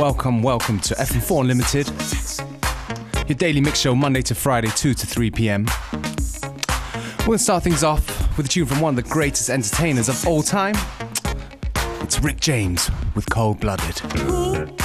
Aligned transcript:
Welcome, 0.00 0.42
welcome, 0.42 0.80
to 0.80 0.94
FM4 0.94 1.42
Unlimited. 1.42 1.86
Your 3.28 3.36
daily 3.36 3.60
mix 3.60 3.80
show 3.80 3.94
Monday 3.94 4.22
to 4.22 4.34
Friday, 4.34 4.70
2 4.74 4.94
to 4.94 5.06
3 5.06 5.30
p.m. 5.30 5.66
We'll 7.26 7.36
start 7.36 7.64
things 7.64 7.84
off 7.84 8.34
with 8.38 8.46
a 8.46 8.48
tune 8.48 8.64
from 8.64 8.80
one 8.80 8.96
of 8.96 9.04
the 9.04 9.10
greatest 9.10 9.50
entertainers 9.50 10.08
of 10.08 10.26
all 10.26 10.42
time. 10.42 10.74
It's 12.00 12.18
Rick 12.20 12.40
James 12.40 12.90
with 13.14 13.28
Cold 13.28 13.60
Blooded. 13.60 14.79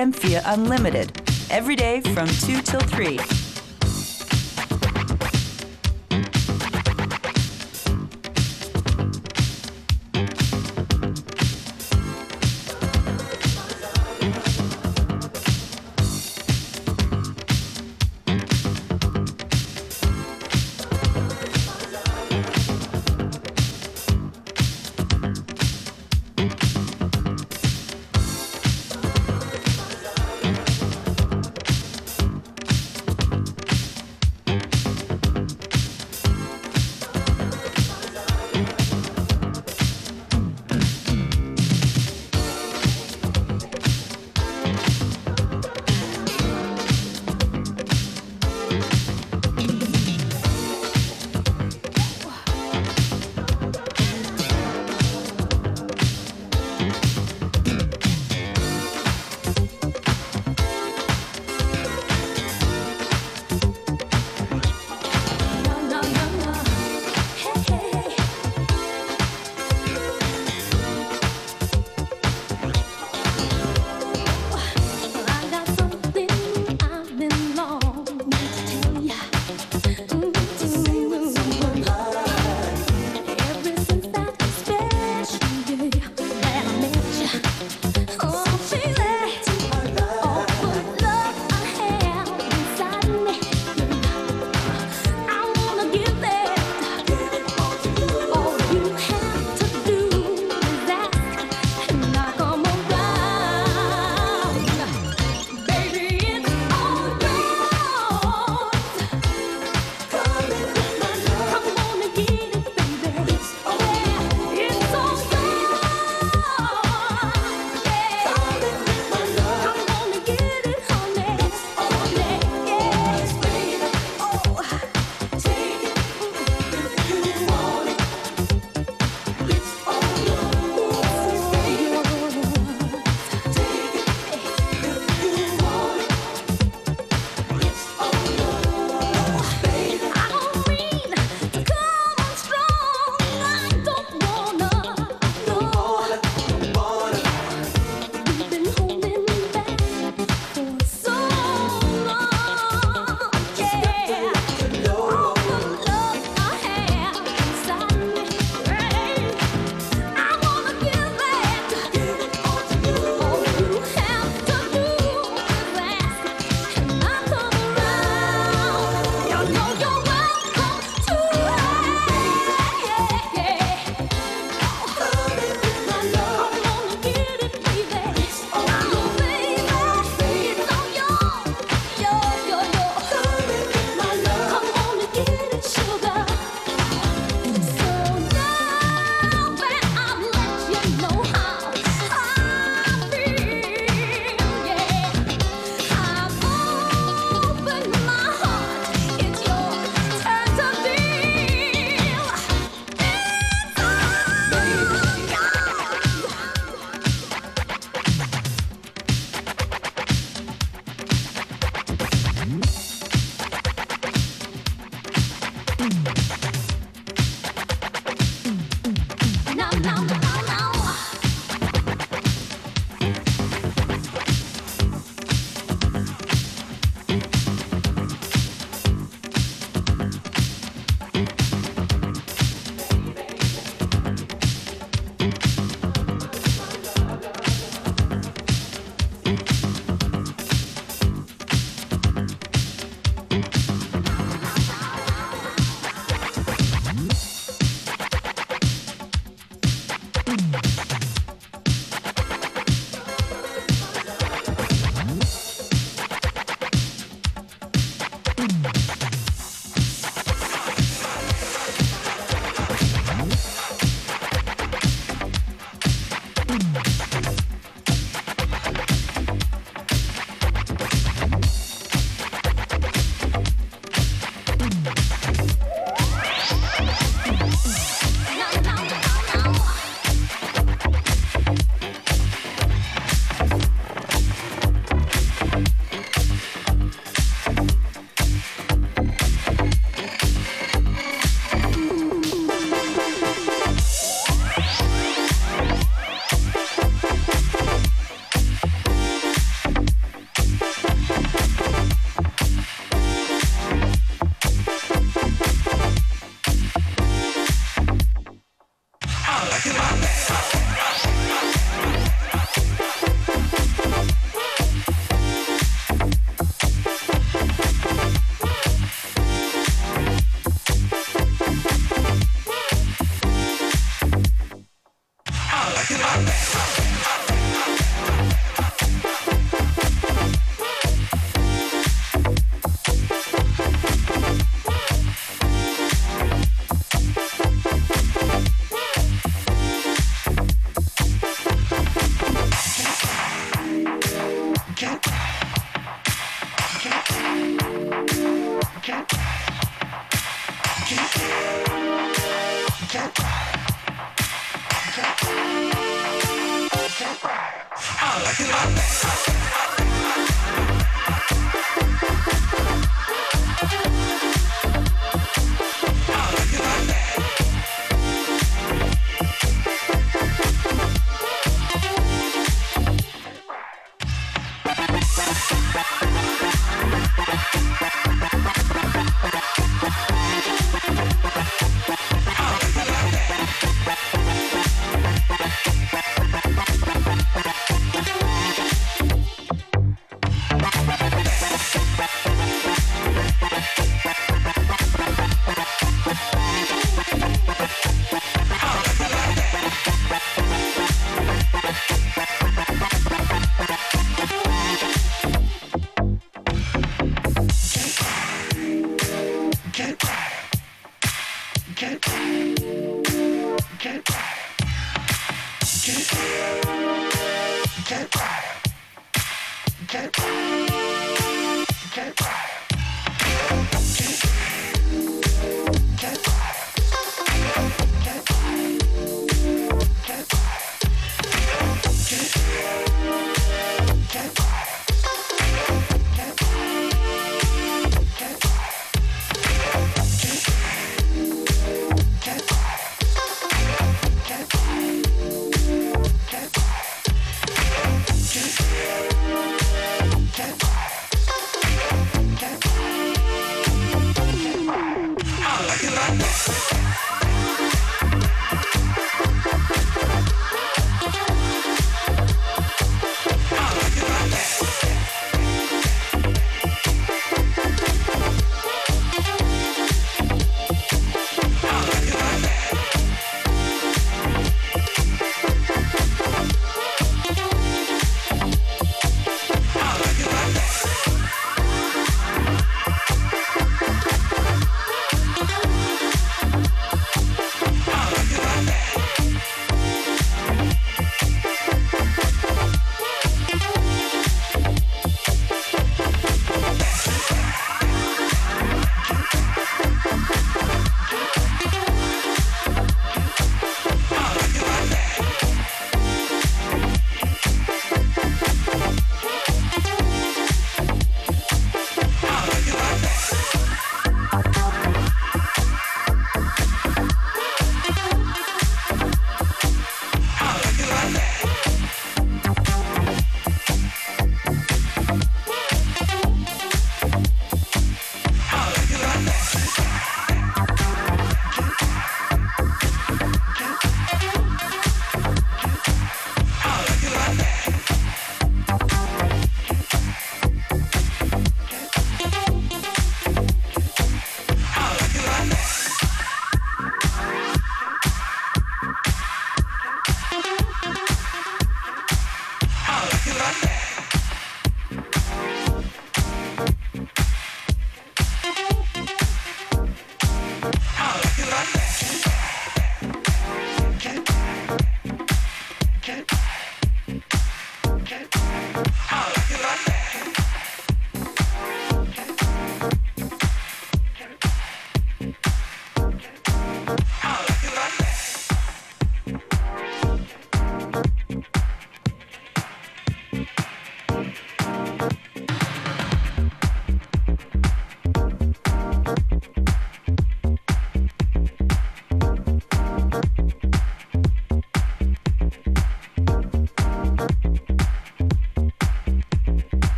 FM4 0.00 0.40
Unlimited, 0.46 1.12
every 1.50 1.76
day 1.76 2.00
from 2.00 2.26
2 2.26 2.62
till 2.62 2.80
3. 2.80 3.39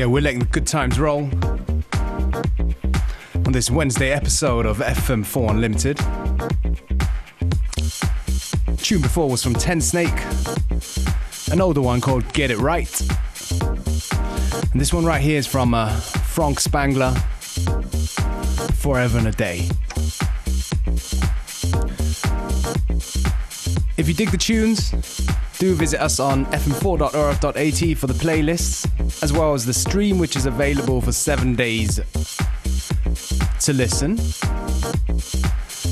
Yeah, 0.00 0.06
we're 0.06 0.22
letting 0.22 0.38
the 0.38 0.46
good 0.46 0.66
times 0.66 0.98
roll 0.98 1.28
on 3.44 3.52
this 3.52 3.70
Wednesday 3.70 4.12
episode 4.12 4.64
of 4.64 4.78
FM4 4.78 5.50
Unlimited. 5.50 5.98
Tune 8.78 9.02
before 9.02 9.28
was 9.28 9.42
from 9.42 9.52
Tensnake, 9.52 11.52
an 11.52 11.60
older 11.60 11.82
one 11.82 12.00
called 12.00 12.26
Get 12.32 12.50
It 12.50 12.56
Right. 12.56 12.98
And 14.72 14.80
this 14.80 14.90
one 14.90 15.04
right 15.04 15.20
here 15.20 15.38
is 15.38 15.46
from 15.46 15.74
uh, 15.74 15.94
Frank 16.00 16.60
Spangler, 16.60 17.10
Forever 18.76 19.18
and 19.18 19.28
a 19.28 19.32
Day. 19.32 19.68
If 23.98 24.08
you 24.08 24.14
dig 24.14 24.30
the 24.30 24.38
tunes, 24.38 24.94
do 25.60 25.74
visit 25.74 26.00
us 26.00 26.18
on 26.18 26.46
fm4.orf.at 26.46 27.98
for 27.98 28.06
the 28.06 28.14
playlists, 28.14 29.22
as 29.22 29.30
well 29.30 29.52
as 29.52 29.66
the 29.66 29.74
stream, 29.74 30.18
which 30.18 30.34
is 30.34 30.46
available 30.46 31.02
for 31.02 31.12
seven 31.12 31.54
days 31.54 31.96
to 33.60 33.72
listen. 33.74 34.18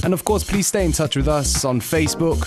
And 0.02 0.14
of 0.14 0.24
course, 0.24 0.42
please 0.42 0.66
stay 0.66 0.86
in 0.86 0.92
touch 0.92 1.16
with 1.16 1.28
us 1.28 1.66
on 1.66 1.82
Facebook, 1.82 2.38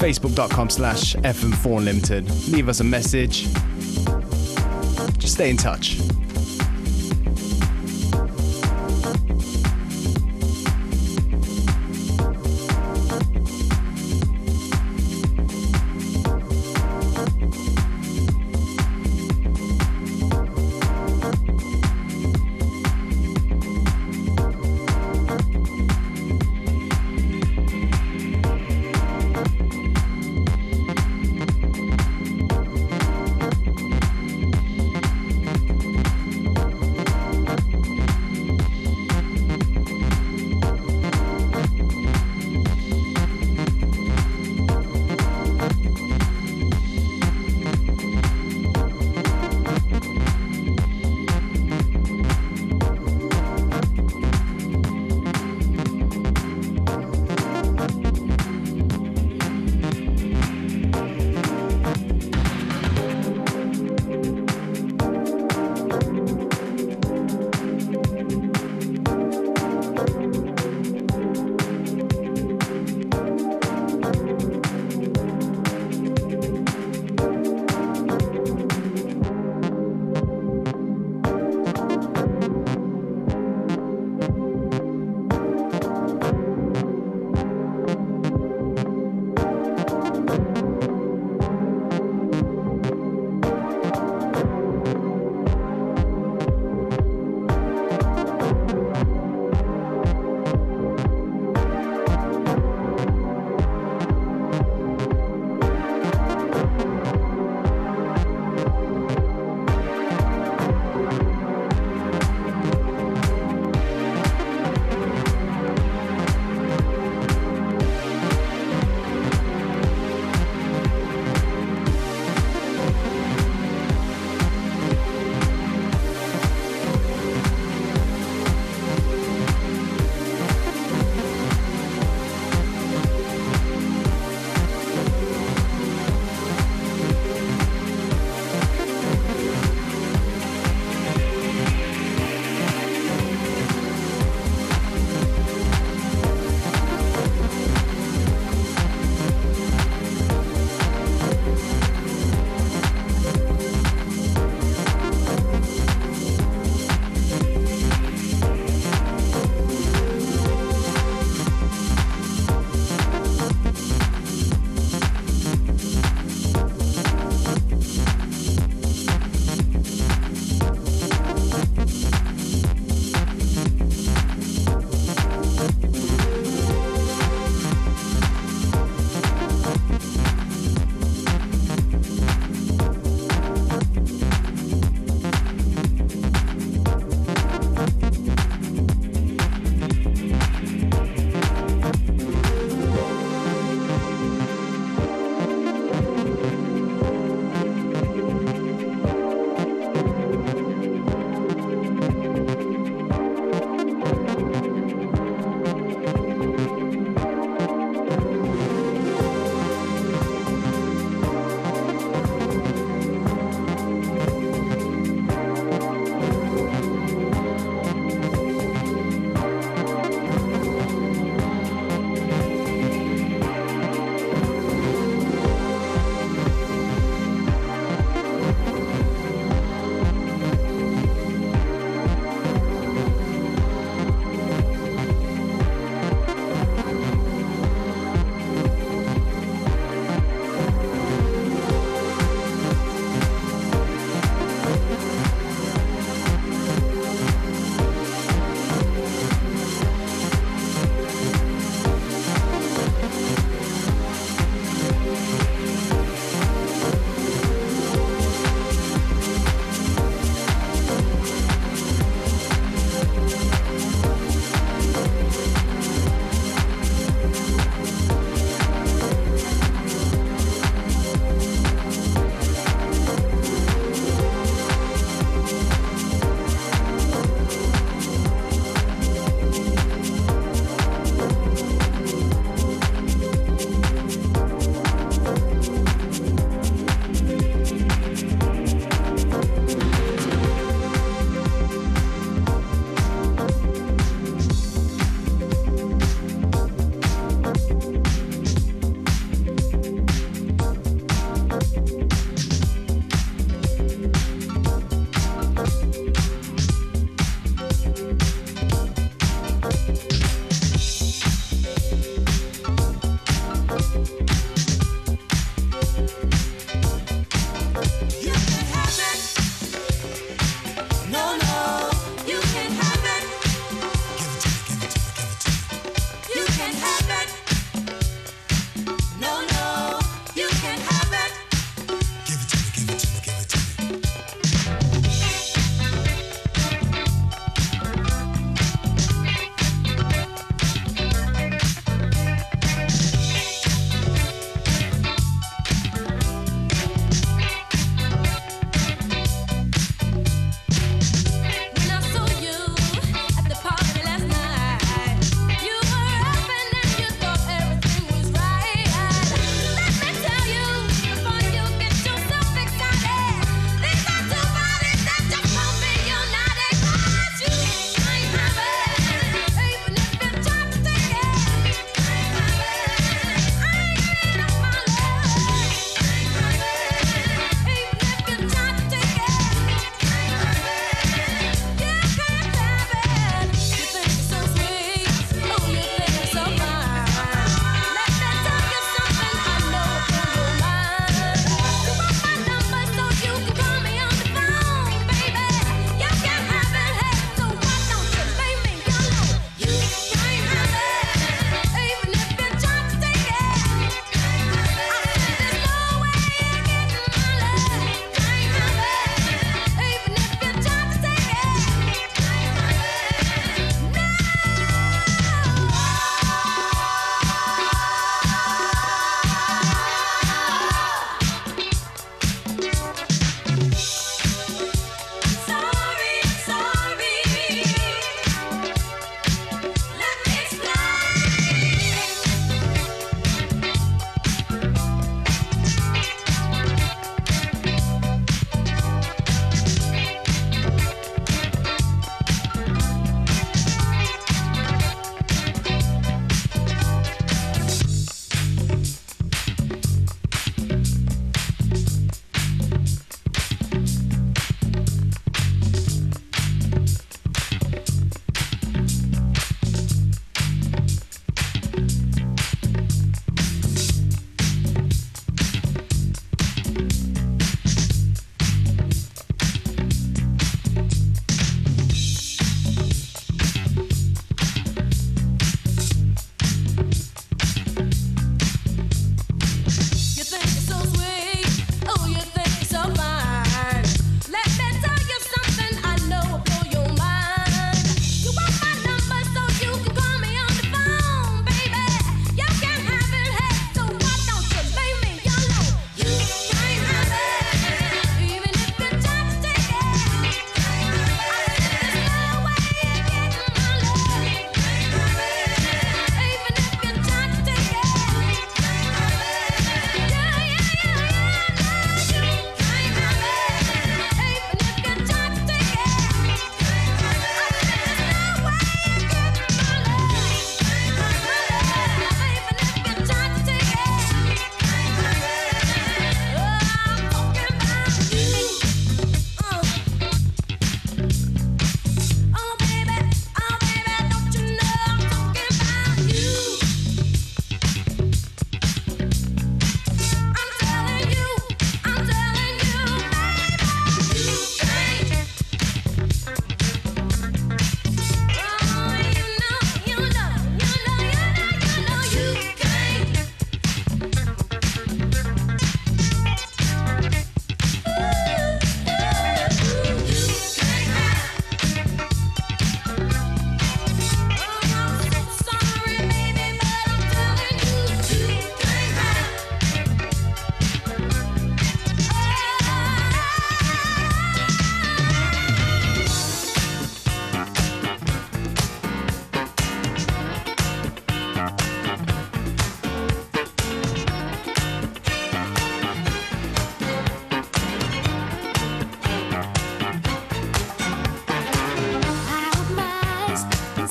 facebook.com 0.00 0.68
slash 0.68 1.14
fm4 1.16 1.78
unlimited. 1.78 2.28
Leave 2.50 2.68
us 2.68 2.80
a 2.80 2.84
message. 2.84 3.46
Just 5.16 5.32
stay 5.32 5.48
in 5.48 5.56
touch. 5.56 5.98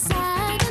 Side. 0.08 0.65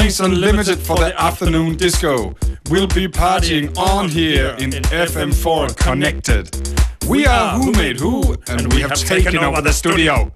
Thanks 0.00 0.18
Unlimited 0.20 0.78
for 0.78 0.96
the 0.96 1.12
afternoon 1.20 1.76
disco. 1.76 2.34
We'll 2.70 2.86
be 2.86 3.06
partying 3.06 3.76
on 3.76 4.08
here 4.08 4.56
in 4.58 4.70
FM4 4.70 5.76
Connected. 5.76 6.48
We 7.06 7.26
are 7.26 7.58
Who 7.58 7.70
Made 7.72 8.00
Who, 8.00 8.34
and 8.48 8.72
we 8.72 8.80
have 8.80 8.94
taken 8.94 9.36
over 9.36 9.60
the 9.60 9.72
studio. 9.72 10.26